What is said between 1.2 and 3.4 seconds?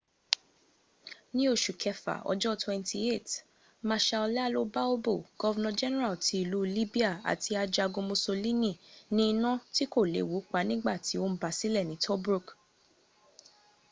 ní oṣù kẹfà ọjọ́ 28